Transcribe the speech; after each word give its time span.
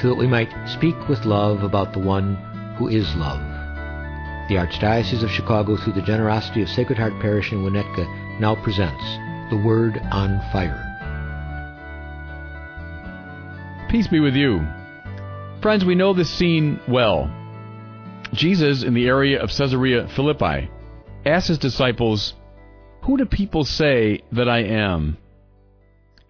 so 0.00 0.08
that 0.08 0.16
we 0.16 0.26
might 0.26 0.52
speak 0.68 0.96
with 1.08 1.24
love 1.24 1.62
about 1.62 1.92
the 1.92 1.98
one 1.98 2.36
who 2.78 2.88
is 2.88 3.14
love. 3.16 3.40
The 4.48 4.56
Archdiocese 4.56 5.22
of 5.22 5.30
Chicago, 5.30 5.76
through 5.76 5.92
the 5.94 6.02
generosity 6.02 6.62
of 6.62 6.68
Sacred 6.68 6.98
Heart 6.98 7.20
Parish 7.20 7.52
in 7.52 7.62
Winnetka, 7.62 8.40
now 8.40 8.54
presents 8.54 9.02
The 9.50 9.62
Word 9.64 9.98
on 10.10 10.40
Fire. 10.52 10.88
Peace 13.88 14.08
be 14.08 14.20
with 14.20 14.34
you. 14.34 14.66
Friends, 15.60 15.84
we 15.84 15.94
know 15.94 16.12
this 16.12 16.30
scene 16.30 16.80
well. 16.88 17.30
Jesus, 18.32 18.82
in 18.82 18.94
the 18.94 19.06
area 19.06 19.40
of 19.40 19.50
Caesarea 19.50 20.08
Philippi, 20.08 20.70
asked 21.24 21.48
his 21.48 21.58
disciples, 21.58 22.34
Who 23.02 23.18
do 23.18 23.26
people 23.26 23.64
say 23.64 24.22
that 24.32 24.48
I 24.48 24.60
am? 24.60 25.18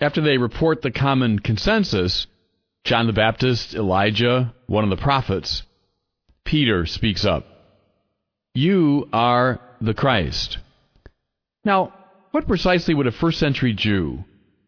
After 0.01 0.20
they 0.20 0.37
report 0.37 0.83
the 0.83 0.91
common 0.91 1.39
consensus, 1.39 2.27
John 2.85 3.07
the 3.07 3.13
Baptist, 3.13 3.75
Elijah, 3.75 4.53
one 4.67 4.85
of 4.85 4.91
the 4.91 4.97
prophets, 4.97 5.63
Peter 6.45 6.85
speaks 6.85 7.25
up. 7.25 7.47
You 8.55 9.09
are 9.13 9.61
the 9.81 9.95
Christ. 9.95 10.59
Now, 11.65 11.95
what 12.33 12.48
precisely 12.48 12.95
would 12.95 13.06
a 13.06 13.12
first 13.12 13.39
century 13.39 13.73
Jew 13.73 14.25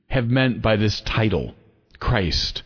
have 0.08 0.28
meant 0.28 0.62
by 0.62 0.76
this 0.76 1.00
title, 1.00 1.54
Christ? 1.98 2.62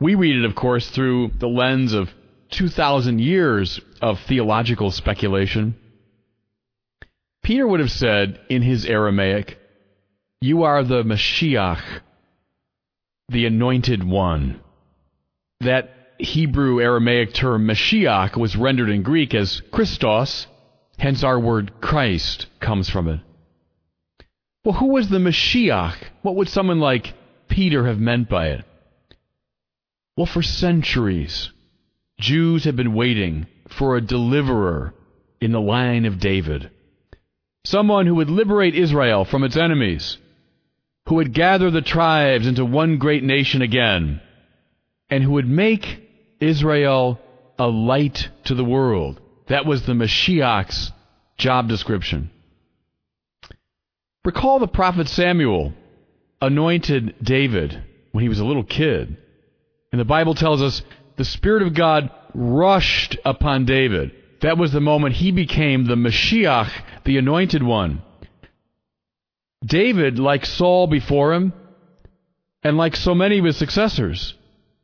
We 0.00 0.14
read 0.14 0.36
it, 0.36 0.44
of 0.44 0.54
course, 0.54 0.88
through 0.88 1.32
the 1.38 1.48
lens 1.48 1.92
of 1.92 2.10
2,000 2.50 3.18
years 3.18 3.80
of 4.00 4.20
theological 4.20 4.90
speculation. 4.92 5.74
Peter 7.42 7.66
would 7.66 7.80
have 7.80 7.90
said 7.90 8.40
in 8.48 8.62
his 8.62 8.86
Aramaic, 8.86 9.58
You 10.40 10.62
are 10.62 10.84
the 10.84 11.02
Mashiach, 11.02 11.82
the 13.28 13.46
anointed 13.46 14.04
one. 14.04 14.60
That 15.60 15.90
Hebrew 16.18 16.80
Aramaic 16.80 17.34
term 17.34 17.66
Mashiach 17.66 18.36
was 18.36 18.56
rendered 18.56 18.90
in 18.90 19.02
Greek 19.02 19.34
as 19.34 19.60
Christos, 19.72 20.46
hence 20.98 21.24
our 21.24 21.38
word 21.38 21.80
Christ 21.80 22.46
comes 22.60 22.88
from 22.88 23.08
it. 23.08 23.20
Well, 24.64 24.74
who 24.74 24.86
was 24.86 25.08
the 25.08 25.18
Mashiach? 25.18 25.96
What 26.22 26.36
would 26.36 26.48
someone 26.48 26.80
like 26.80 27.14
Peter 27.48 27.86
have 27.86 27.98
meant 27.98 28.28
by 28.28 28.48
it? 28.48 28.64
Well, 30.16 30.26
for 30.26 30.42
centuries, 30.42 31.50
Jews 32.20 32.64
have 32.64 32.76
been 32.76 32.94
waiting 32.94 33.46
for 33.68 33.96
a 33.96 34.00
deliverer 34.00 34.94
in 35.40 35.52
the 35.52 35.60
line 35.60 36.04
of 36.04 36.20
David. 36.20 36.70
Someone 37.64 38.06
who 38.06 38.14
would 38.14 38.30
liberate 38.30 38.74
Israel 38.74 39.24
from 39.24 39.42
its 39.42 39.56
enemies 39.56 40.18
who 41.06 41.16
would 41.16 41.34
gather 41.34 41.70
the 41.70 41.82
tribes 41.82 42.46
into 42.46 42.64
one 42.64 42.98
great 42.98 43.22
nation 43.22 43.62
again, 43.62 44.20
and 45.10 45.22
who 45.22 45.32
would 45.32 45.48
make 45.48 46.02
Israel 46.40 47.20
a 47.58 47.66
light 47.66 48.28
to 48.44 48.54
the 48.54 48.64
world. 48.64 49.20
That 49.48 49.66
was 49.66 49.84
the 49.84 49.92
Mashiach's 49.92 50.92
job 51.36 51.68
description. 51.68 52.30
Recall 54.24 54.58
the 54.58 54.66
prophet 54.66 55.08
Samuel 55.08 55.74
anointed 56.40 57.14
David 57.22 57.82
when 58.12 58.22
he 58.22 58.28
was 58.28 58.38
a 58.38 58.44
little 58.44 58.64
kid. 58.64 59.16
And 59.92 60.00
the 60.00 60.06
Bible 60.06 60.34
tells 60.34 60.62
us 60.62 60.82
the 61.16 61.24
Spirit 61.24 61.62
of 61.62 61.74
God 61.74 62.10
rushed 62.34 63.16
upon 63.24 63.66
David. 63.66 64.12
That 64.40 64.58
was 64.58 64.72
the 64.72 64.80
moment 64.80 65.16
he 65.16 65.30
became 65.30 65.84
the 65.84 65.94
Mashiach, 65.94 66.70
the 67.04 67.18
anointed 67.18 67.62
one. 67.62 68.02
David, 69.64 70.18
like 70.18 70.44
Saul 70.44 70.86
before 70.86 71.32
him, 71.32 71.52
and 72.62 72.76
like 72.76 72.96
so 72.96 73.14
many 73.14 73.38
of 73.38 73.44
his 73.44 73.56
successors, 73.56 74.34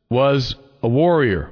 was 0.09 0.55
a 0.81 0.87
warrior. 0.87 1.51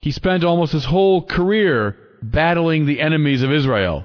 He 0.00 0.10
spent 0.10 0.44
almost 0.44 0.72
his 0.72 0.84
whole 0.84 1.22
career 1.22 1.96
battling 2.22 2.86
the 2.86 3.00
enemies 3.00 3.42
of 3.42 3.52
Israel. 3.52 4.04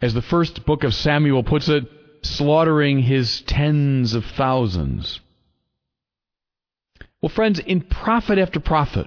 As 0.00 0.14
the 0.14 0.22
first 0.22 0.64
book 0.64 0.82
of 0.82 0.94
Samuel 0.94 1.42
puts 1.42 1.68
it, 1.68 1.84
slaughtering 2.22 3.00
his 3.00 3.42
tens 3.42 4.14
of 4.14 4.24
thousands. 4.24 5.20
Well, 7.20 7.28
friends, 7.28 7.58
in 7.58 7.82
prophet 7.82 8.38
after 8.38 8.60
prophet, 8.60 9.06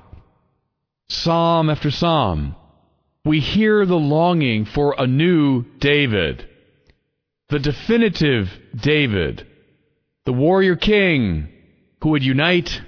psalm 1.10 1.70
after 1.70 1.90
psalm, 1.90 2.56
we 3.26 3.40
hear 3.40 3.86
the 3.86 3.98
longing 3.98 4.66
for 4.66 4.96
a 4.98 5.08
new 5.08 5.64
David 5.80 6.48
the 7.54 7.60
definitive 7.60 8.50
David, 8.76 9.46
the 10.26 10.34
warrior 10.34 10.76
king 10.76 11.48
who 12.02 12.10
would 12.10 12.24
unite 12.24 12.82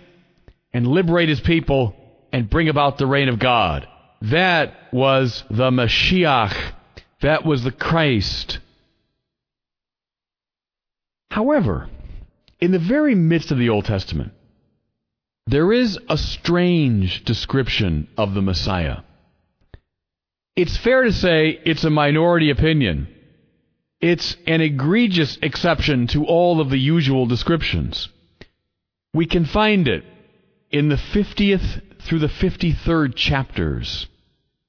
and 0.74 0.88
liberate 0.88 1.30
his 1.30 1.40
people 1.40 1.96
and 2.34 2.50
bring 2.50 2.68
about 2.68 2.98
the 2.98 3.06
reign 3.06 3.30
of 3.30 3.38
God. 3.38 3.88
That 4.24 4.74
was 4.92 5.44
the 5.52 5.70
Mashiach. 5.70 6.56
That 7.22 7.46
was 7.46 7.64
the 7.64 7.72
Christ. 7.72 8.58
However, 11.30 11.88
in 12.60 12.72
the 12.72 12.80
very 12.80 13.14
midst 13.14 13.52
of 13.52 13.60
the 13.60 13.70
Old 13.70 13.86
Testament, 13.86 14.34
there 15.46 15.72
is 15.72 16.00
a 16.10 16.18
strange 16.18 17.24
description 17.24 18.08
of 18.18 18.34
the 18.34 18.42
Messiah. 18.42 19.02
It's 20.56 20.76
fair 20.76 21.04
to 21.04 21.14
say 21.14 21.60
it's 21.66 21.84
a 21.84 21.92
minority 21.92 22.50
opinion. 22.50 23.15
It's 24.06 24.38
an 24.46 24.62
egregious 24.62 25.40
exception 25.42 26.06
to 26.10 26.26
all 26.26 26.62
of 26.62 26.70
the 26.70 26.78
usual 26.78 27.26
descriptions. 27.26 28.08
We 29.16 29.26
can 29.26 29.46
find 29.46 29.88
it 29.88 30.04
in 30.70 30.90
the 30.90 30.96
50th 30.96 32.04
through 32.04 32.20
the 32.20 32.28
53rd 32.28 33.16
chapters 33.16 34.06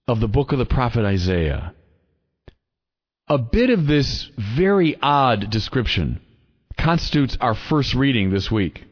of 0.08 0.20
the 0.20 0.26
book 0.26 0.52
of 0.52 0.58
the 0.58 0.64
prophet 0.64 1.04
Isaiah. 1.04 1.74
A 3.28 3.36
bit 3.36 3.69
of 3.69 3.86
this 3.86 4.30
very 4.38 4.97
odd 5.02 5.50
description 5.50 6.22
constitutes 6.78 7.36
our 7.38 7.54
first 7.54 7.92
reading 7.92 8.30
this 8.30 8.50
week. 8.50 8.84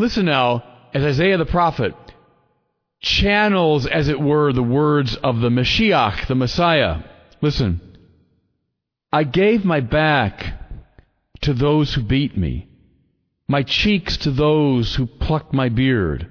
Listen 0.00 0.24
now 0.24 0.64
as 0.92 1.04
Isaiah 1.04 1.38
the 1.38 1.46
prophet 1.46 1.94
channels, 2.98 3.86
as 3.86 4.08
it 4.08 4.20
were, 4.20 4.52
the 4.52 4.64
words 4.64 5.14
of 5.14 5.38
the 5.38 5.48
Mashiach, 5.48 6.26
the 6.26 6.34
Messiah. 6.34 7.04
Listen. 7.40 7.87
I 9.12 9.24
gave 9.24 9.64
my 9.64 9.80
back 9.80 10.54
to 11.40 11.54
those 11.54 11.94
who 11.94 12.02
beat 12.02 12.36
me, 12.36 12.68
my 13.48 13.62
cheeks 13.62 14.18
to 14.18 14.30
those 14.30 14.96
who 14.96 15.06
plucked 15.06 15.54
my 15.54 15.70
beard. 15.70 16.28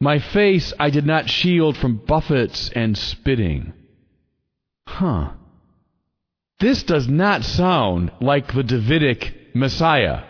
My 0.00 0.18
face 0.18 0.74
I 0.78 0.90
did 0.90 1.06
not 1.06 1.30
shield 1.30 1.78
from 1.78 1.96
buffets 1.96 2.68
and 2.74 2.98
spitting. 2.98 3.72
Huh. 4.86 5.30
This 6.60 6.82
does 6.82 7.08
not 7.08 7.42
sound 7.42 8.12
like 8.20 8.52
the 8.52 8.62
Davidic 8.62 9.54
Messiah. 9.54 10.24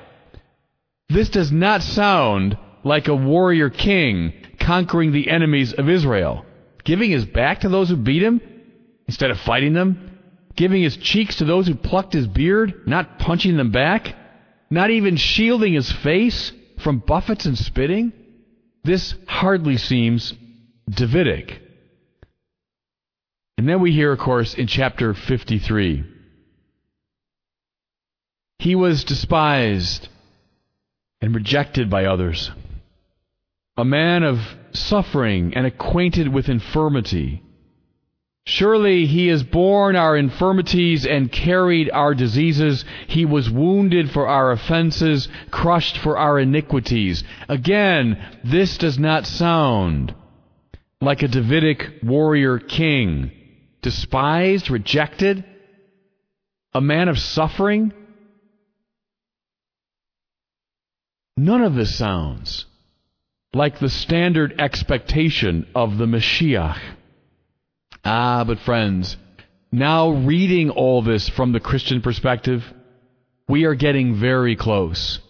This 1.08 1.28
does 1.28 1.50
not 1.50 1.82
sound 1.82 2.56
like 2.84 3.08
a 3.08 3.16
warrior 3.16 3.68
king 3.68 4.32
conquering 4.60 5.10
the 5.10 5.28
enemies 5.28 5.72
of 5.72 5.88
Israel, 5.88 6.46
giving 6.84 7.10
his 7.10 7.24
back 7.24 7.60
to 7.60 7.68
those 7.68 7.88
who 7.88 7.96
beat 7.96 8.22
him 8.22 8.40
instead 9.08 9.32
of 9.32 9.40
fighting 9.40 9.72
them 9.72 10.13
giving 10.56 10.82
his 10.82 10.96
cheeks 10.96 11.36
to 11.36 11.44
those 11.44 11.66
who 11.66 11.74
plucked 11.74 12.12
his 12.12 12.26
beard, 12.26 12.86
not 12.86 13.18
punching 13.18 13.56
them 13.56 13.70
back, 13.70 14.14
not 14.70 14.90
even 14.90 15.16
shielding 15.16 15.72
his 15.72 15.90
face 15.90 16.52
from 16.78 16.98
buffets 16.98 17.46
and 17.46 17.58
spitting? 17.58 18.12
This 18.84 19.14
hardly 19.26 19.76
seems 19.76 20.34
Davidic. 20.88 21.60
And 23.56 23.68
then 23.68 23.80
we 23.80 23.92
hear, 23.92 24.12
of 24.12 24.18
course, 24.18 24.54
in 24.54 24.66
chapter 24.66 25.14
53 25.14 26.04
He 28.58 28.74
was 28.74 29.04
despised 29.04 30.08
and 31.20 31.34
rejected 31.34 31.88
by 31.88 32.04
others, 32.04 32.50
a 33.76 33.84
man 33.84 34.22
of 34.22 34.40
suffering 34.72 35.54
and 35.54 35.66
acquainted 35.66 36.28
with 36.28 36.48
infirmity 36.48 37.42
Surely 38.46 39.06
he 39.06 39.28
has 39.28 39.42
borne 39.42 39.96
our 39.96 40.16
infirmities 40.16 41.06
and 41.06 41.32
carried 41.32 41.90
our 41.90 42.14
diseases. 42.14 42.84
He 43.06 43.24
was 43.24 43.48
wounded 43.48 44.10
for 44.10 44.28
our 44.28 44.52
offenses, 44.52 45.28
crushed 45.50 45.96
for 45.96 46.18
our 46.18 46.38
iniquities. 46.38 47.24
Again, 47.48 48.22
this 48.44 48.76
does 48.76 48.98
not 48.98 49.26
sound 49.26 50.14
like 51.00 51.22
a 51.22 51.28
Davidic 51.28 52.00
warrior 52.02 52.58
king, 52.58 53.30
despised, 53.80 54.70
rejected, 54.70 55.42
a 56.74 56.82
man 56.82 57.08
of 57.08 57.18
suffering. 57.18 57.94
None 61.38 61.62
of 61.62 61.74
this 61.74 61.96
sounds 61.96 62.66
like 63.54 63.78
the 63.78 63.88
standard 63.88 64.60
expectation 64.60 65.66
of 65.74 65.96
the 65.96 66.06
Mashiach. 66.06 66.78
Ah, 68.04 68.44
but 68.44 68.58
friends, 68.60 69.16
now 69.72 70.10
reading 70.10 70.70
all 70.70 71.00
this 71.00 71.28
from 71.28 71.52
the 71.52 71.60
Christian 71.60 72.02
perspective, 72.02 72.62
we 73.48 73.64
are 73.64 73.74
getting 73.74 74.20
very 74.20 74.56
close 74.56 75.20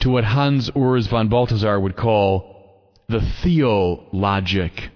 to 0.00 0.10
what 0.10 0.24
Hans 0.24 0.70
Urs 0.70 1.08
von 1.08 1.28
Balthasar 1.28 1.78
would 1.78 1.96
call 1.96 2.94
the 3.08 3.20
theologic. 3.20 4.90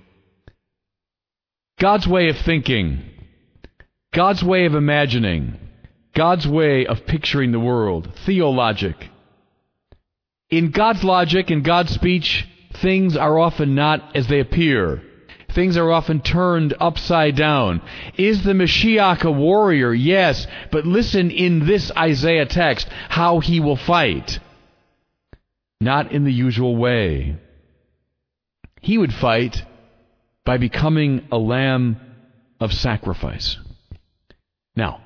God's 1.78 2.06
way 2.06 2.28
of 2.28 2.38
thinking, 2.38 3.02
God's 4.12 4.42
way 4.42 4.64
of 4.64 4.74
imagining, 4.74 5.58
God's 6.14 6.48
way 6.48 6.86
of 6.86 7.06
picturing 7.06 7.52
the 7.52 7.60
world, 7.60 8.12
theologic. 8.24 9.08
In 10.50 10.70
God's 10.70 11.04
logic 11.04 11.50
and 11.50 11.64
God's 11.64 11.92
speech, 11.92 12.46
things 12.82 13.16
are 13.16 13.38
often 13.38 13.74
not 13.74 14.16
as 14.16 14.26
they 14.26 14.40
appear. 14.40 15.02
Things 15.54 15.76
are 15.76 15.90
often 15.90 16.20
turned 16.20 16.74
upside 16.80 17.36
down. 17.36 17.82
Is 18.16 18.42
the 18.42 18.52
Mashiach 18.52 19.24
a 19.24 19.30
warrior? 19.30 19.92
Yes. 19.92 20.46
But 20.70 20.86
listen 20.86 21.30
in 21.30 21.66
this 21.66 21.90
Isaiah 21.96 22.46
text 22.46 22.88
how 23.08 23.40
he 23.40 23.60
will 23.60 23.76
fight. 23.76 24.38
Not 25.80 26.12
in 26.12 26.24
the 26.24 26.32
usual 26.32 26.76
way. 26.76 27.36
He 28.80 28.98
would 28.98 29.12
fight 29.12 29.64
by 30.44 30.58
becoming 30.58 31.26
a 31.30 31.38
lamb 31.38 31.96
of 32.60 32.72
sacrifice. 32.72 33.56
Now, 34.76 35.00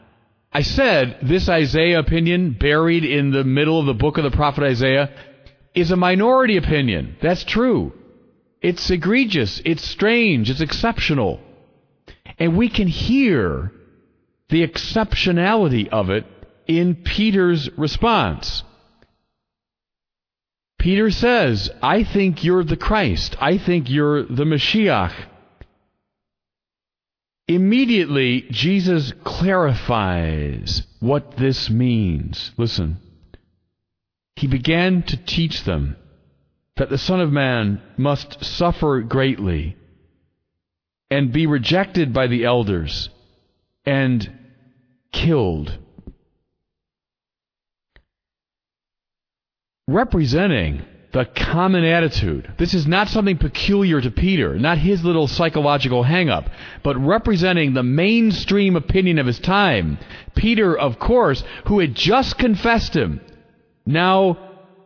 I 0.52 0.62
said 0.62 1.19
this 1.23 1.49
Isaiah 1.49 1.99
opinion, 1.99 2.56
buried 2.58 3.05
in 3.05 3.31
the 3.31 3.44
middle 3.44 3.81
of 3.81 3.87
the 3.87 3.94
book 3.94 4.19
of 4.19 4.25
the 4.25 4.31
prophet 4.31 4.62
Isaiah, 4.64 5.11
is 5.75 5.90
a 5.90 5.97
minority 5.97 6.56
opinion. 6.56 7.17
That's 7.20 7.44
true. 7.44 7.93
It's 8.64 8.88
egregious. 8.88 9.61
It's 9.66 9.84
strange. 9.84 10.49
It's 10.49 10.62
exceptional. 10.62 11.38
And 12.38 12.56
we 12.56 12.70
can 12.70 12.88
hear 12.88 13.70
the 14.49 14.66
exceptionality 14.66 15.87
of 15.88 16.08
it 16.08 16.25
in 16.66 16.94
Peter's 16.94 17.69
response. 17.76 18.62
Peter 20.78 21.11
says, 21.11 21.70
I 21.82 22.05
think 22.05 22.43
you're 22.43 22.64
the 22.64 22.78
Christ. 22.78 23.37
I 23.38 23.58
think 23.58 23.90
you're 23.90 24.22
the 24.22 24.44
Mashiach. 24.44 25.12
Immediately, 27.46 28.46
Jesus 28.50 29.12
clarifies 29.25 30.87
what 31.00 31.37
this 31.37 31.69
means. 31.69 32.52
Listen. 32.56 32.96
He 34.37 34.46
began 34.46 35.02
to 35.02 35.19
teach 35.19 35.64
them 35.64 35.96
that 36.76 36.91
the 36.91 36.99
Son 36.99 37.21
of 37.21 37.31
Man 37.31 37.81
must 37.97 38.44
suffer 38.44 39.00
greatly 39.00 39.76
and 41.11 41.32
be 41.32 41.47
rejected 41.47 42.12
by 42.12 42.26
the 42.26 42.44
elders 42.44 43.11
and 43.87 44.38
killed. 45.12 45.79
Representing 49.87 50.82
the 51.12 51.26
common 51.26 51.85
attitude. 51.85 52.53
This 52.59 52.75
is 52.75 52.88
not 52.88 53.09
something 53.09 53.38
peculiar 53.38 54.00
to 54.00 54.11
Peter, 54.11 54.59
not 54.59 54.79
his 54.79 55.05
little 55.05 55.29
psychological 55.29 56.03
hang-up, 56.03 56.50
but 56.82 56.97
representing 56.97 57.73
the 57.73 57.85
mainstream 57.85 58.75
opinion 58.75 59.21
of 59.21 59.26
his 59.26 59.38
time. 59.38 59.99
Peter, 60.35 60.76
of 60.76 60.99
course, 60.99 61.44
who 61.67 61.79
had 61.79 61.94
just 61.94 62.37
confessed 62.37 62.97
him, 62.97 63.21
now 63.87 64.37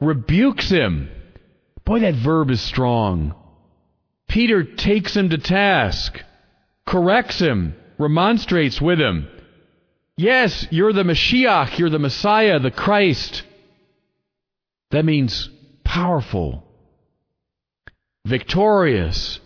rebukes 0.01 0.69
him 0.69 1.09
Boy, 1.89 2.01
that 2.01 2.17
verb 2.17 2.51
is 2.51 2.61
strong. 2.61 3.35
Peter 4.29 4.63
takes 4.63 5.17
him 5.17 5.31
to 5.31 5.39
task, 5.39 6.23
corrects 6.85 7.39
him, 7.39 7.75
remonstrates 7.97 8.79
with 8.79 9.01
him. 9.01 9.27
Yes, 10.15 10.67
you're 10.71 10.93
the 10.93 11.03
Mashiach, 11.03 11.79
you're 11.79 11.89
the 11.89 11.99
Messiah, 11.99 12.59
the 12.59 12.71
Christ. 12.71 13.43
That 14.91 15.07
means 15.07 15.49
powerful, 15.83 16.63
victorious, 18.27 19.41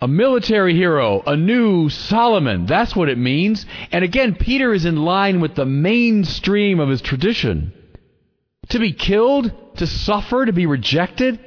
a 0.00 0.06
military 0.06 0.76
hero, 0.76 1.24
a 1.26 1.36
new 1.36 1.88
Solomon. 1.88 2.66
That's 2.66 2.94
what 2.94 3.08
it 3.08 3.18
means. 3.18 3.66
And 3.90 4.04
again, 4.04 4.36
Peter 4.36 4.72
is 4.72 4.84
in 4.84 5.04
line 5.04 5.40
with 5.40 5.56
the 5.56 5.66
mainstream 5.66 6.78
of 6.78 6.88
his 6.88 7.02
tradition. 7.02 7.72
To 8.68 8.78
be 8.78 8.92
killed, 8.92 9.50
to 9.76 9.86
suffer, 9.86 10.44
to 10.44 10.52
be 10.52 10.66
rejected, 10.66 11.38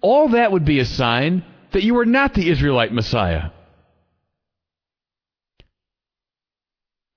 all 0.00 0.30
that 0.30 0.52
would 0.52 0.64
be 0.64 0.78
a 0.78 0.84
sign 0.84 1.44
that 1.72 1.82
you 1.82 1.98
are 1.98 2.06
not 2.06 2.34
the 2.34 2.48
Israelite 2.48 2.92
Messiah. 2.92 3.50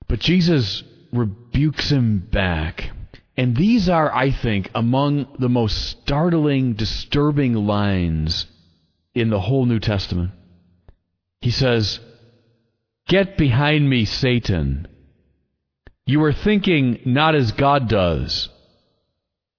But 0.08 0.20
Jesus 0.20 0.84
rebukes 1.12 1.90
him 1.90 2.20
back. 2.20 2.92
And 3.38 3.56
these 3.56 3.88
are, 3.88 4.14
I 4.14 4.32
think, 4.32 4.70
among 4.76 5.36
the 5.40 5.48
most 5.48 5.78
startling, 5.90 6.74
disturbing 6.74 7.54
lines 7.54 8.46
in 9.14 9.30
the 9.30 9.40
whole 9.40 9.66
New 9.66 9.80
Testament. 9.80 10.32
He 11.42 11.52
says, 11.52 12.00
Get 13.08 13.38
behind 13.38 13.90
me, 13.90 14.06
Satan. 14.06 14.88
You 16.06 16.24
are 16.24 16.34
thinking 16.34 17.00
not 17.06 17.36
as 17.36 17.52
God 17.52 17.88
does 17.88 18.50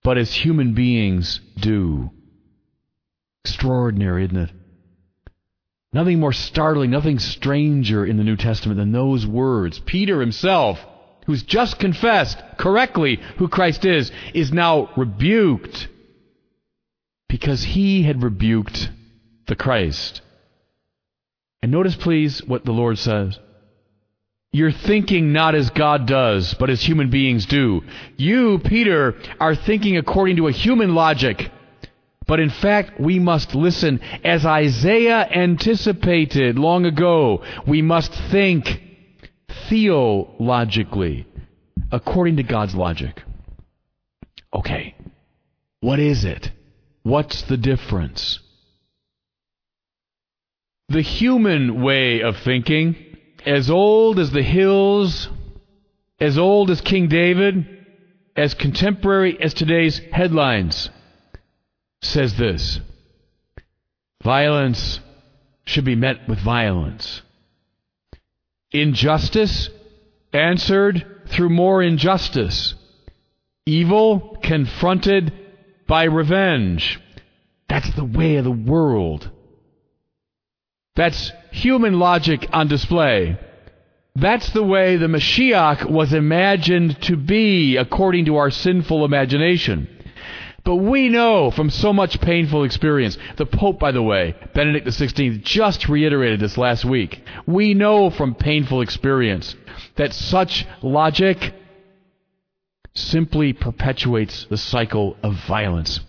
but 0.02 0.19
as 0.19 0.32
human 0.32 0.75
beings 0.75 1.41
do. 1.58 2.11
Extraordinary, 3.44 4.25
isn't 4.25 4.37
it? 4.37 4.50
Nothing 5.93 6.20
more 6.20 6.32
startling, 6.32 6.91
nothing 6.91 7.19
stranger 7.19 8.06
in 8.06 8.17
the 8.17 8.25
New 8.25 8.37
Testament 8.37 8.79
than 8.79 8.93
those 8.93 9.26
words. 9.26 9.81
Peter 9.81 10.20
himself, 10.20 10.79
who's 11.26 11.43
just 11.43 11.79
confessed 11.79 12.38
correctly 12.58 13.20
who 13.38 13.49
Christ 13.49 13.85
is, 13.85 14.12
is 14.32 14.52
now 14.52 14.91
rebuked 14.97 15.88
because 17.29 17.62
he 17.62 18.03
had 18.03 18.23
rebuked 18.23 18.91
the 19.46 19.56
Christ. 19.56 20.20
And 21.62 21.73
notice, 21.73 21.96
please, 21.96 22.43
what 22.44 22.64
the 22.64 22.72
Lord 22.72 22.98
says. 22.98 23.39
You're 24.52 24.72
thinking 24.72 25.32
not 25.32 25.54
as 25.54 25.70
God 25.70 26.06
does, 26.06 26.54
but 26.54 26.70
as 26.70 26.82
human 26.82 27.08
beings 27.08 27.46
do. 27.46 27.82
You, 28.16 28.58
Peter, 28.58 29.14
are 29.38 29.54
thinking 29.54 29.96
according 29.96 30.36
to 30.36 30.48
a 30.48 30.52
human 30.52 30.94
logic. 30.94 31.52
But 32.26 32.40
in 32.40 32.50
fact, 32.50 33.00
we 33.00 33.20
must 33.20 33.54
listen. 33.54 34.00
As 34.24 34.44
Isaiah 34.44 35.24
anticipated 35.30 36.58
long 36.58 36.84
ago, 36.84 37.44
we 37.66 37.80
must 37.80 38.12
think 38.12 38.82
theologically, 39.69 41.26
according 41.92 42.36
to 42.36 42.42
God's 42.42 42.74
logic. 42.74 43.22
Okay, 44.52 44.96
what 45.80 46.00
is 46.00 46.24
it? 46.24 46.50
What's 47.04 47.42
the 47.42 47.56
difference? 47.56 48.40
The 50.88 51.02
human 51.02 51.82
way 51.82 52.20
of 52.22 52.36
thinking 52.38 52.96
as 53.47 53.70
old 53.70 54.19
as 54.19 54.31
the 54.31 54.43
hills, 54.43 55.29
as 56.20 56.39
old 56.39 56.70
as 56.70 56.81
King 56.81 57.09
David, 57.09 57.87
as 58.37 58.55
contemporary 58.55 59.41
as 59.41 59.55
today's 59.55 59.99
headlines, 60.13 60.91
says 62.03 62.37
this 62.37 62.81
Violence 64.23 65.01
should 65.65 65.85
be 65.85 65.97
met 65.97 66.29
with 66.29 66.39
violence. 66.39 67.23
Injustice 68.73 69.70
answered 70.32 71.05
through 71.27 71.49
more 71.49 71.82
injustice. 71.82 72.75
Evil 73.67 74.37
confronted 74.43 75.32
by 75.87 76.05
revenge. 76.05 77.01
That's 77.69 77.94
the 77.94 78.05
way 78.05 78.37
of 78.37 78.44
the 78.44 78.51
world. 78.51 79.31
That's 80.97 81.32
human 81.51 81.99
logic 81.99 82.49
on 82.53 82.69
display. 82.69 83.39
That's 84.17 84.51
the 84.51 84.63
way 84.63 84.97
the 84.97 85.06
Mashiach 85.06 85.89
was 85.89 86.13
imagined 86.13 87.01
to 87.03 87.17
be 87.17 87.77
according 87.77 88.25
to 88.27 88.37
our 88.37 88.51
sinful 88.51 89.05
imagination. 89.05 89.89
But 90.65 90.77
we 90.77 91.09
know 91.09 91.51
from 91.51 91.70
so 91.70 91.93
much 91.93 92.20
painful 92.20 92.65
experience, 92.65 93.17
the 93.37 93.47
Pope, 93.47 93.79
by 93.79 93.93
the 93.93 94.03
way, 94.03 94.35
Benedict 94.53 94.87
XVI, 94.87 95.43
just 95.43 95.89
reiterated 95.89 96.41
this 96.41 96.59
last 96.59 96.85
week. 96.85 97.25
We 97.47 97.73
know 97.73 98.11
from 98.11 98.35
painful 98.35 98.82
experience 98.82 99.56
that 99.97 100.13
such 100.13 100.67
logic 100.82 101.55
simply 102.94 103.53
perpetuates 103.53 104.44
the 104.51 104.59
cycle 104.59 105.17
of 105.23 105.35
violence, 105.47 106.01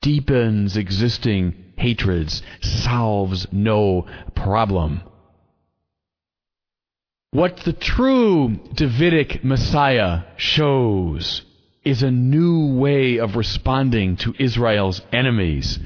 deepens 0.00 0.76
existing 0.76 1.69
hatreds, 1.80 2.42
solves 2.60 3.46
no 3.50 4.06
problem. 4.34 5.02
What 7.32 7.58
the 7.58 7.72
true 7.72 8.58
Davidic 8.74 9.44
Messiah 9.44 10.22
shows 10.36 11.42
is 11.84 12.02
a 12.02 12.10
new 12.10 12.74
way 12.74 13.18
of 13.18 13.36
responding 13.36 14.16
to 14.16 14.34
Israel's 14.38 15.00
enemies. 15.12 15.78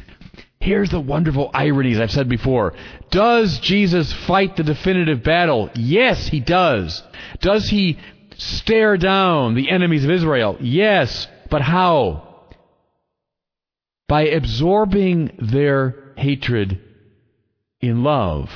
Here's 0.59 0.91
the 0.91 1.01
wonderful 1.01 1.51
ironies 1.53 2.01
I've 2.01 2.11
said 2.11 2.29
before. 2.29 2.73
Does 3.11 3.59
Jesus 3.59 4.13
fight 4.13 4.57
the 4.57 4.63
definitive 4.63 5.23
battle? 5.23 5.71
Yes, 5.75 6.27
he 6.27 6.41
does. 6.41 7.03
Does 7.41 7.69
he 7.69 7.99
stare 8.39 8.97
down 8.97 9.55
the 9.55 9.71
enemies 9.71 10.05
of 10.05 10.11
Israel? 10.11 10.57
Yes. 10.61 11.29
But 11.51 11.61
how? 11.61 12.34
By 14.15 14.27
absorbing 14.27 15.33
their 15.41 16.13
hatred 16.17 16.79
in 17.81 18.05
love, 18.05 18.49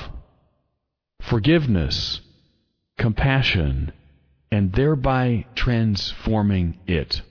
forgiveness, 1.20 2.20
compassion, 2.96 3.90
and 4.52 4.72
thereby 4.72 5.46
transforming 5.56 6.78
it. 6.86 7.22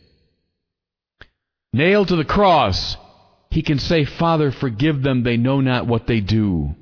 Nailed 1.72 2.10
to 2.10 2.18
the 2.18 2.26
cross, 2.26 2.98
he 3.50 3.62
can 3.62 3.80
say, 3.80 4.04
Father, 4.04 4.52
forgive 4.52 5.04
them, 5.04 5.24
they 5.24 5.38
know 5.38 5.62
not 5.62 5.88
what 5.88 6.06
they 6.08 6.20
do. 6.20 6.76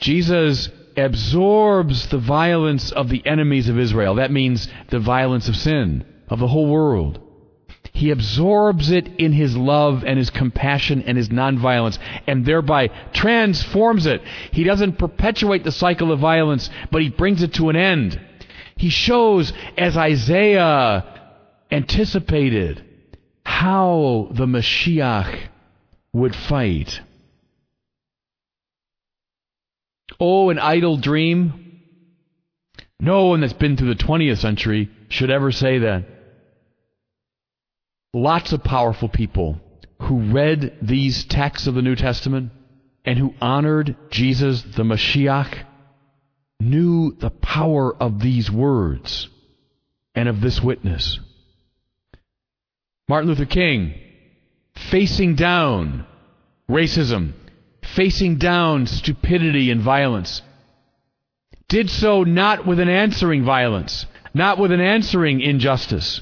Jesus 0.00 0.68
absorbs 0.96 2.08
the 2.08 2.18
violence 2.18 2.90
of 2.90 3.08
the 3.08 3.24
enemies 3.24 3.68
of 3.68 3.78
Israel. 3.78 4.16
That 4.16 4.32
means 4.32 4.66
the 4.88 4.98
violence 4.98 5.48
of 5.48 5.54
sin, 5.54 6.04
of 6.28 6.40
the 6.40 6.48
whole 6.48 6.68
world. 6.68 7.20
He 7.92 8.10
absorbs 8.10 8.90
it 8.90 9.08
in 9.18 9.32
his 9.32 9.56
love 9.56 10.04
and 10.04 10.18
his 10.18 10.30
compassion 10.30 11.02
and 11.06 11.16
his 11.16 11.28
nonviolence, 11.28 11.98
and 12.26 12.44
thereby 12.44 12.88
transforms 13.12 14.06
it. 14.06 14.22
He 14.52 14.64
doesn't 14.64 14.98
perpetuate 14.98 15.64
the 15.64 15.72
cycle 15.72 16.12
of 16.12 16.20
violence, 16.20 16.70
but 16.90 17.02
he 17.02 17.08
brings 17.08 17.42
it 17.42 17.54
to 17.54 17.68
an 17.68 17.76
end. 17.76 18.20
He 18.76 18.88
shows, 18.88 19.52
as 19.76 19.96
Isaiah 19.96 21.04
anticipated, 21.70 22.84
how 23.44 24.28
the 24.30 24.46
Mashiach 24.46 25.38
would 26.12 26.34
fight. 26.34 27.00
Oh, 30.18 30.50
an 30.50 30.58
idle 30.58 30.96
dream? 30.96 31.82
No 32.98 33.26
one 33.26 33.40
that's 33.40 33.52
been 33.52 33.76
through 33.76 33.94
the 33.94 34.02
20th 34.02 34.38
century 34.38 34.90
should 35.08 35.30
ever 35.30 35.52
say 35.52 35.78
that. 35.78 36.04
Lots 38.12 38.52
of 38.52 38.64
powerful 38.64 39.08
people 39.08 39.60
who 40.02 40.32
read 40.32 40.78
these 40.82 41.24
texts 41.24 41.66
of 41.66 41.74
the 41.74 41.82
New 41.82 41.94
Testament 41.94 42.50
and 43.04 43.18
who 43.18 43.34
honored 43.40 43.96
Jesus 44.10 44.62
the 44.62 44.82
Mashiach 44.82 45.64
knew 46.58 47.12
the 47.12 47.30
power 47.30 47.94
of 47.94 48.20
these 48.20 48.50
words 48.50 49.28
and 50.14 50.28
of 50.28 50.40
this 50.40 50.60
witness. 50.60 51.18
Martin 53.08 53.28
Luther 53.28 53.46
King 53.46 53.94
facing 54.90 55.34
down 55.34 56.06
racism, 56.68 57.32
facing 57.94 58.36
down 58.36 58.86
stupidity 58.86 59.70
and 59.70 59.80
violence. 59.80 60.42
Did 61.68 61.90
so 61.90 62.24
not 62.24 62.66
with 62.66 62.80
an 62.80 62.88
answering 62.88 63.44
violence, 63.44 64.06
not 64.34 64.58
with 64.58 64.72
an 64.72 64.80
answering 64.80 65.40
injustice, 65.40 66.20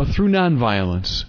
but 0.00 0.08
through 0.08 0.30
nonviolence 0.30 1.26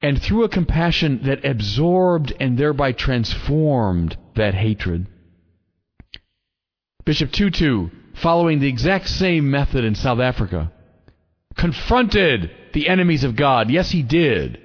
and 0.00 0.22
through 0.22 0.44
a 0.44 0.48
compassion 0.48 1.18
that 1.24 1.44
absorbed 1.44 2.32
and 2.38 2.56
thereby 2.56 2.92
transformed 2.92 4.16
that 4.36 4.54
hatred. 4.54 5.04
Bishop 7.04 7.32
Tutu, 7.32 7.88
following 8.14 8.60
the 8.60 8.68
exact 8.68 9.08
same 9.08 9.50
method 9.50 9.82
in 9.82 9.96
South 9.96 10.20
Africa, 10.20 10.70
confronted 11.56 12.52
the 12.72 12.88
enemies 12.88 13.24
of 13.24 13.34
God. 13.34 13.68
Yes, 13.68 13.90
he 13.90 14.04
did. 14.04 14.60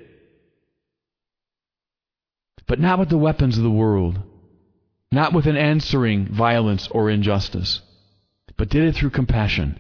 But 2.67 2.79
not 2.79 2.99
with 2.99 3.09
the 3.09 3.17
weapons 3.17 3.57
of 3.57 3.63
the 3.63 3.71
world, 3.71 4.19
not 5.11 5.33
with 5.33 5.47
an 5.47 5.57
answering 5.57 6.27
violence 6.27 6.87
or 6.91 7.09
injustice, 7.09 7.81
but 8.57 8.69
did 8.69 8.83
it 8.83 8.93
through 8.93 9.09
compassion, 9.09 9.79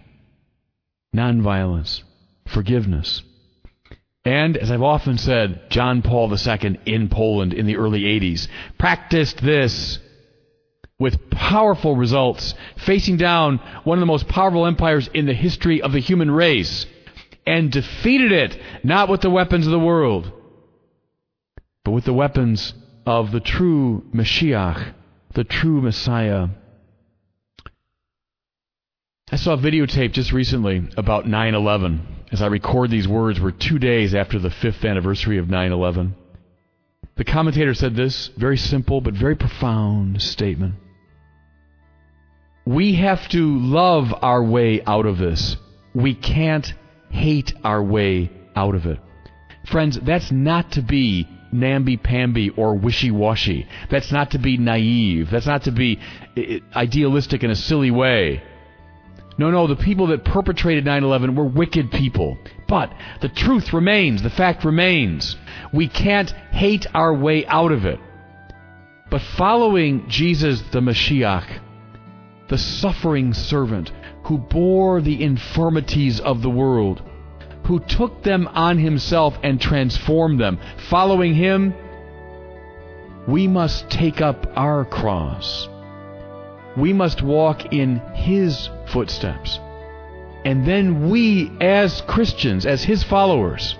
nonviolence, 1.15 2.01
forgiveness. 2.51 3.23
And, 4.23 4.55
as 4.55 4.69
I've 4.69 4.83
often 4.83 5.17
said, 5.17 5.69
John 5.69 6.03
Paul 6.03 6.31
II 6.31 6.79
in 6.85 7.09
Poland 7.09 7.53
in 7.53 7.65
the 7.65 7.77
early 7.77 8.01
80s 8.01 8.47
practiced 8.77 9.41
this 9.41 9.97
with 10.99 11.31
powerful 11.31 11.95
results, 11.95 12.53
facing 12.77 13.17
down 13.17 13.57
one 13.83 13.97
of 13.97 14.01
the 14.01 14.05
most 14.05 14.27
powerful 14.27 14.67
empires 14.67 15.09
in 15.15 15.25
the 15.25 15.33
history 15.33 15.81
of 15.81 15.91
the 15.91 15.99
human 15.99 16.29
race 16.29 16.85
and 17.47 17.71
defeated 17.71 18.31
it, 18.31 18.57
not 18.83 19.09
with 19.09 19.21
the 19.21 19.29
weapons 19.29 19.65
of 19.65 19.71
the 19.71 19.79
world, 19.79 20.31
but 21.83 21.91
with 21.91 22.05
the 22.05 22.13
weapons 22.13 22.75
of 23.07 23.31
the 23.31 23.39
true 23.39 24.05
Mashiach, 24.13 24.93
the 25.33 25.43
true 25.43 25.81
Messiah. 25.81 26.49
I 29.31 29.37
saw 29.37 29.53
a 29.53 29.57
videotape 29.57 30.11
just 30.11 30.31
recently 30.31 30.87
about 30.97 31.27
9 31.27 31.55
11. 31.55 32.20
As 32.31 32.41
I 32.41 32.47
record 32.47 32.89
these 32.89 33.07
words, 33.07 33.41
we're 33.41 33.51
two 33.51 33.77
days 33.77 34.15
after 34.15 34.39
the 34.39 34.49
fifth 34.49 34.85
anniversary 34.85 35.37
of 35.37 35.49
9 35.49 35.71
11. 35.71 36.15
The 37.17 37.25
commentator 37.25 37.73
said 37.73 37.95
this 37.95 38.29
very 38.37 38.57
simple 38.57 39.01
but 39.01 39.13
very 39.13 39.35
profound 39.35 40.21
statement. 40.21 40.75
We 42.65 42.95
have 42.95 43.27
to 43.29 43.57
love 43.57 44.13
our 44.21 44.41
way 44.41 44.81
out 44.83 45.05
of 45.05 45.17
this. 45.17 45.57
We 45.93 46.13
can't 46.15 46.73
hate 47.09 47.53
our 47.65 47.83
way 47.83 48.31
out 48.55 48.75
of 48.75 48.85
it. 48.85 48.99
Friends, 49.65 49.99
that's 49.99 50.31
not 50.31 50.71
to 50.73 50.81
be 50.81 51.27
namby-pamby 51.51 52.51
or 52.51 52.75
wishy-washy. 52.75 53.67
That's 53.89 54.11
not 54.11 54.31
to 54.31 54.39
be 54.39 54.57
naive. 54.57 55.29
That's 55.29 55.45
not 55.45 55.63
to 55.63 55.71
be 55.71 55.99
idealistic 56.73 57.43
in 57.43 57.51
a 57.51 57.55
silly 57.55 57.91
way. 57.91 58.41
No, 59.41 59.49
no, 59.49 59.65
the 59.65 59.75
people 59.75 60.05
that 60.07 60.23
perpetrated 60.23 60.85
9-11 60.85 61.35
were 61.35 61.45
wicked 61.45 61.89
people. 61.89 62.37
But 62.67 62.93
the 63.21 63.27
truth 63.27 63.73
remains, 63.73 64.21
the 64.21 64.29
fact 64.29 64.63
remains. 64.63 65.35
We 65.73 65.87
can't 65.87 66.29
hate 66.29 66.85
our 66.93 67.11
way 67.11 67.47
out 67.47 67.71
of 67.71 67.83
it. 67.83 67.99
But 69.09 69.23
following 69.35 70.07
Jesus 70.07 70.61
the 70.71 70.79
Mashiach, 70.79 71.59
the 72.49 72.57
suffering 72.59 73.33
servant 73.33 73.91
who 74.25 74.37
bore 74.37 75.01
the 75.01 75.23
infirmities 75.23 76.19
of 76.19 76.43
the 76.43 76.49
world, 76.51 77.01
who 77.65 77.79
took 77.79 78.21
them 78.21 78.47
on 78.47 78.77
himself 78.77 79.39
and 79.41 79.59
transformed 79.59 80.39
them. 80.39 80.59
Following 80.89 81.33
him, 81.33 81.73
we 83.27 83.47
must 83.47 83.89
take 83.89 84.21
up 84.21 84.45
our 84.55 84.85
cross. 84.85 85.67
We 86.77 86.93
must 86.93 87.21
walk 87.21 87.73
in 87.73 87.97
his 88.13 88.69
footsteps. 88.87 89.59
And 90.45 90.65
then 90.65 91.09
we, 91.09 91.51
as 91.61 92.01
Christians, 92.01 92.65
as 92.65 92.83
his 92.83 93.03
followers, 93.03 93.75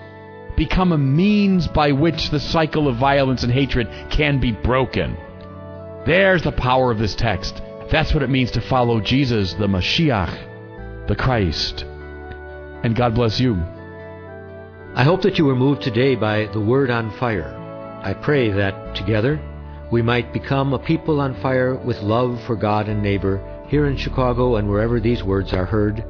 become 0.56 0.92
a 0.92 0.98
means 0.98 1.68
by 1.68 1.92
which 1.92 2.30
the 2.30 2.40
cycle 2.40 2.88
of 2.88 2.98
violence 2.98 3.44
and 3.44 3.52
hatred 3.52 3.90
can 4.10 4.40
be 4.40 4.52
broken. 4.52 5.18
There's 6.06 6.44
the 6.44 6.52
power 6.52 6.92
of 6.92 7.00
this 7.00 7.16
text. 7.16 7.62
That's 7.90 8.14
what 8.14 8.24
it 8.24 8.30
means 8.30 8.52
to 8.52 8.62
follow 8.62 9.00
Jesus, 9.00 9.54
the 9.54 9.68
Mashiach, 9.68 11.08
the 11.08 11.16
Christ 11.16 11.86
and 12.84 12.96
God 12.96 13.16
bless 13.16 13.40
you. 13.40 13.56
I 14.96 15.04
hope 15.04 15.22
that 15.22 15.38
you 15.38 15.46
were 15.46 15.56
moved 15.56 15.82
today 15.82 16.16
by 16.16 16.48
the 16.48 16.60
Word 16.60 16.90
on 16.90 17.12
Fire. 17.18 17.58
I 18.04 18.14
pray 18.14 18.50
that 18.52 18.96
together 18.96 19.40
we 19.92 20.02
might 20.02 20.32
become 20.32 20.74
a 20.74 20.80
people 20.80 21.20
on 21.20 21.40
fire 21.42 21.76
with 21.76 21.98
love 22.02 22.42
for 22.48 22.56
God 22.56 22.88
and 22.88 23.04
neighbor 23.04 23.44
here 23.68 23.88
in 23.88 23.98
Chicago 23.98 24.56
and 24.56 24.70
wherever 24.70 25.02
these 25.02 25.22
words 25.22 25.52
are 25.52 25.66
heard. 25.66 26.06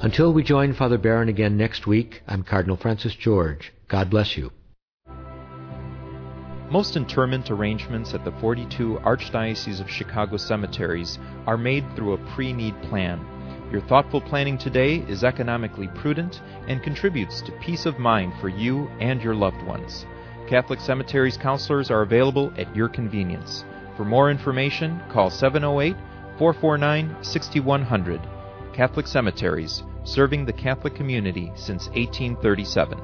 Until 0.00 0.34
we 0.34 0.42
join 0.42 0.74
Father 0.74 0.98
Barron 0.98 1.30
again 1.30 1.56
next 1.56 1.86
week, 1.86 2.22
I'm 2.28 2.42
Cardinal 2.42 2.76
Francis 2.76 3.14
George. 3.14 3.72
God 3.88 4.10
bless 4.10 4.36
you. 4.36 4.52
Most 6.70 6.94
interment 6.94 7.50
arrangements 7.50 8.12
at 8.12 8.24
the 8.24 8.32
42 8.32 9.00
Archdiocese 9.02 9.80
of 9.80 9.90
Chicago 9.90 10.36
cemeteries 10.36 11.18
are 11.46 11.56
made 11.56 11.84
through 11.96 12.12
a 12.12 12.32
pre 12.34 12.52
need 12.52 12.80
plan. 12.82 13.18
Your 13.72 13.80
thoughtful 13.80 14.20
planning 14.20 14.58
today 14.58 14.96
is 15.08 15.24
economically 15.24 15.88
prudent 15.94 16.42
and 16.68 16.82
contributes 16.82 17.40
to 17.42 17.52
peace 17.60 17.86
of 17.86 17.98
mind 17.98 18.34
for 18.40 18.50
you 18.50 18.88
and 19.00 19.22
your 19.22 19.34
loved 19.34 19.62
ones. 19.62 20.04
Catholic 20.50 20.80
Cemeteries 20.80 21.36
counselors 21.36 21.92
are 21.92 22.02
available 22.02 22.52
at 22.58 22.74
your 22.74 22.88
convenience. 22.88 23.64
For 23.96 24.04
more 24.04 24.32
information, 24.32 25.00
call 25.08 25.30
708 25.30 25.94
449 26.38 27.22
6100. 27.22 28.20
Catholic 28.72 29.06
Cemeteries, 29.06 29.84
serving 30.02 30.44
the 30.44 30.52
Catholic 30.52 30.96
community 30.96 31.52
since 31.54 31.86
1837. 31.90 32.98